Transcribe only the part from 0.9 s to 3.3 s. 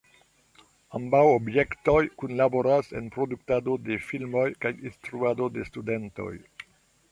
Ambaŭ objektoj kunlaboras en